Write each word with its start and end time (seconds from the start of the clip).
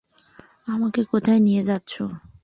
আমাকে 0.67 1.01
কোথায় 1.11 1.41
নিয়ে 1.47 1.63
যাচ্ছ? 1.69 1.93